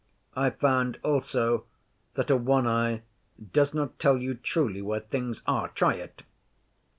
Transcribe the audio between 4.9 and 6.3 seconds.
things are. Try it!